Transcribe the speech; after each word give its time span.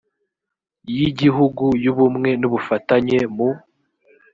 y 0.97 0.99
igihugu 1.09 1.65
y 1.83 1.87
ubumwe 1.91 2.29
n 2.39 2.43
ubufatanye 2.47 3.17
mu 3.35 3.49